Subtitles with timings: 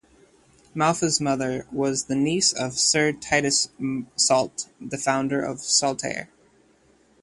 [0.73, 3.69] Maufe's mother was the niece of Sir Titus
[4.15, 6.27] Salt, the founder of Saltaire.